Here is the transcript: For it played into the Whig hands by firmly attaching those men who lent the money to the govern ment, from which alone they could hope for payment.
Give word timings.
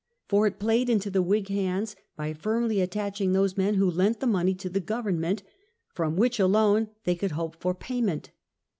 For 0.27 0.47
it 0.47 0.57
played 0.57 0.89
into 0.89 1.11
the 1.11 1.21
Whig 1.21 1.49
hands 1.49 1.95
by 2.15 2.33
firmly 2.33 2.81
attaching 2.81 3.33
those 3.33 3.55
men 3.55 3.75
who 3.75 3.87
lent 3.87 4.19
the 4.19 4.25
money 4.25 4.55
to 4.55 4.67
the 4.67 4.79
govern 4.79 5.19
ment, 5.19 5.43
from 5.93 6.15
which 6.17 6.39
alone 6.39 6.89
they 7.03 7.13
could 7.13 7.33
hope 7.33 7.55
for 7.61 7.75
payment. 7.75 8.31